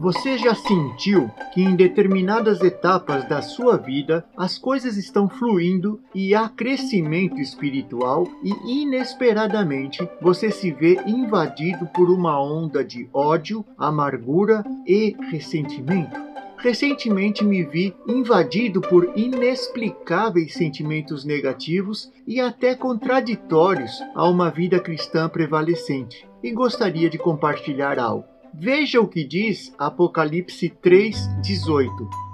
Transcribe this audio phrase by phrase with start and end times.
[0.00, 6.34] Você já sentiu que em determinadas etapas da sua vida as coisas estão fluindo e
[6.34, 14.64] há crescimento espiritual e inesperadamente você se vê invadido por uma onda de ódio, amargura
[14.86, 16.18] e ressentimento?
[16.56, 25.28] Recentemente me vi invadido por inexplicáveis sentimentos negativos e até contraditórios a uma vida cristã
[25.28, 28.29] prevalecente, e gostaria de compartilhar algo.
[28.52, 31.90] Veja o que diz Apocalipse 3:18.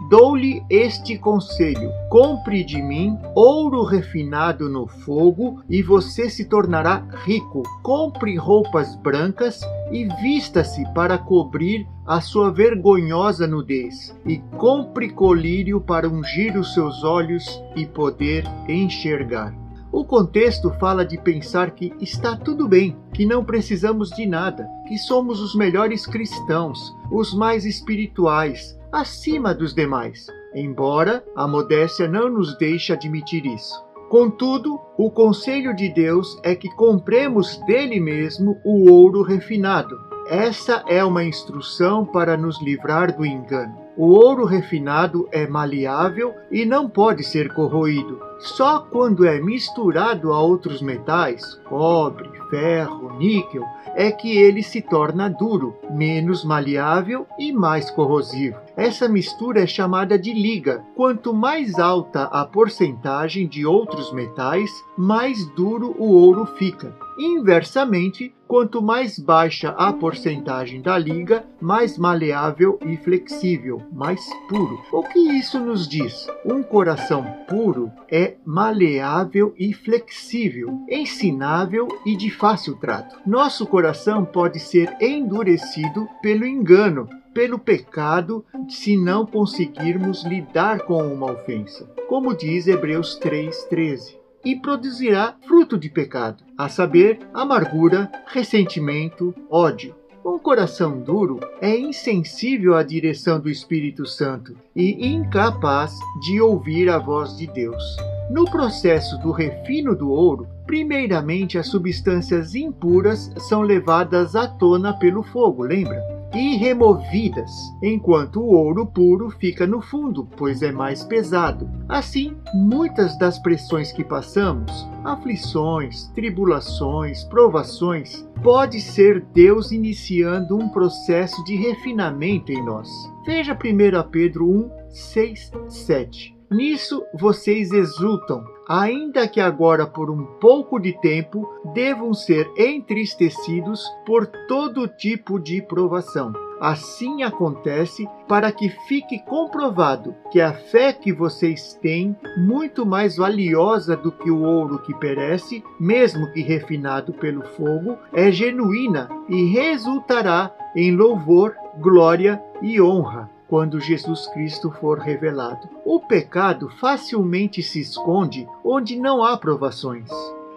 [0.08, 7.62] Dou-lhe este conselho: compre de mim ouro refinado no fogo e você se tornará rico.
[7.82, 9.60] Compre roupas brancas
[9.92, 17.02] e vista-se para cobrir a sua vergonhosa nudez, e compre colírio para ungir os seus
[17.02, 19.65] olhos e poder enxergar.
[19.96, 24.98] O contexto fala de pensar que está tudo bem, que não precisamos de nada, que
[24.98, 32.58] somos os melhores cristãos, os mais espirituais, acima dos demais, embora a modéstia não nos
[32.58, 33.82] deixe admitir isso.
[34.10, 39.98] Contudo, o conselho de Deus é que compremos dele mesmo o ouro refinado.
[40.28, 43.86] Essa é uma instrução para nos livrar do engano.
[43.96, 48.20] O ouro refinado é maleável e não pode ser corroído.
[48.38, 55.28] Só quando é misturado a outros metais, cobre, ferro, níquel, é que ele se torna
[55.28, 58.58] duro, menos maleável e mais corrosivo.
[58.76, 60.84] Essa mistura é chamada de liga.
[60.94, 66.94] Quanto mais alta a porcentagem de outros metais, mais duro o ouro fica.
[67.18, 74.20] Inversamente, quanto mais baixa a porcentagem da liga, mais maleável e flexível, mais
[74.50, 74.78] puro.
[74.92, 76.26] O que isso nos diz?
[76.44, 83.16] Um coração puro é maleável e flexível, ensinável e de fácil trato.
[83.26, 91.32] Nosso coração pode ser endurecido pelo engano, pelo pecado se não conseguirmos lidar com uma
[91.32, 94.16] ofensa, como diz Hebreus 3:13
[94.46, 99.92] e produzirá fruto de pecado, a saber, amargura, ressentimento, ódio.
[100.26, 106.98] Um coração duro é insensível à direção do Espírito Santo e incapaz de ouvir a
[106.98, 107.96] voz de Deus.
[108.28, 115.22] No processo do refino do ouro, primeiramente as substâncias impuras são levadas à tona pelo
[115.22, 116.15] fogo, lembra?
[116.36, 117.50] E removidas,
[117.82, 121.66] enquanto o ouro puro fica no fundo, pois é mais pesado.
[121.88, 131.42] Assim, muitas das pressões que passamos, aflições, tribulações, provações, pode ser Deus iniciando um processo
[131.44, 132.90] de refinamento em nós.
[133.24, 136.35] Veja 1 Pedro 1, 6, 7.
[136.50, 144.26] Nisso vocês exultam, ainda que agora por um pouco de tempo devam ser entristecidos por
[144.46, 146.32] todo tipo de provação.
[146.60, 153.96] Assim acontece para que fique comprovado que a fé que vocês têm, muito mais valiosa
[153.96, 160.54] do que o ouro que perece, mesmo que refinado pelo fogo, é genuína e resultará
[160.76, 165.68] em louvor, glória e honra quando Jesus Cristo for revelado.
[165.84, 170.10] O pecado facilmente se esconde onde não há provações.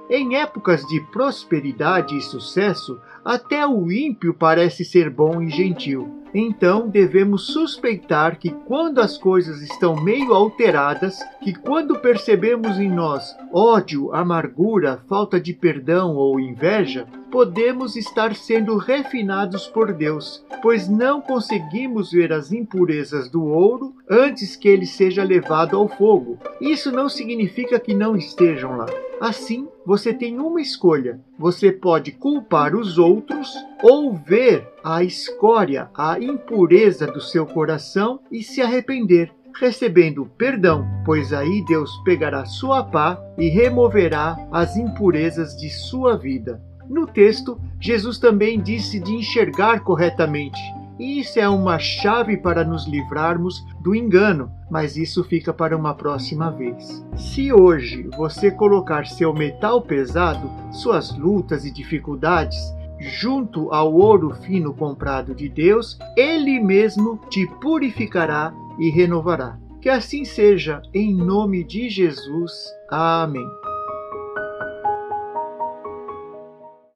[0.10, 6.19] Em épocas de prosperidade e sucesso, até o ímpio parece ser bom e gentil.
[6.34, 13.36] Então devemos suspeitar que quando as coisas estão meio alteradas, que quando percebemos em nós
[13.52, 21.22] ódio, amargura, falta de perdão ou inveja, podemos estar sendo refinados por Deus, pois não
[21.22, 26.38] conseguimos ver as impurezas do ouro antes que ele seja levado ao fogo.
[26.60, 28.88] Isso não significa que não estejam lá.
[29.20, 31.20] Assim, você tem uma escolha.
[31.38, 33.54] Você pode culpar os outros
[33.84, 41.34] ou ver a escória, a impureza do seu coração e se arrepender recebendo perdão, pois
[41.34, 46.62] aí Deus pegará sua pá e removerá as impurezas de sua vida.
[46.90, 50.60] No texto, Jesus também disse de enxergar corretamente.
[51.00, 56.52] Isso é uma chave para nos livrarmos do engano, mas isso fica para uma próxima
[56.52, 57.06] vez.
[57.16, 62.58] Se hoje você colocar seu metal pesado, suas lutas e dificuldades,
[63.00, 69.58] junto ao ouro fino comprado de Deus, Ele mesmo te purificará e renovará.
[69.82, 72.52] Que assim seja, em nome de Jesus.
[72.92, 73.48] Amém.